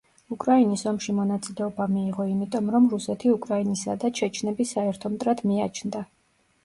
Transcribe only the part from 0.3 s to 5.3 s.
უკრაინის ომში მონაწილეობა მიიღო იმიტომ, რომ რუსეთი უკრაინისა და ჩეჩნების საერთო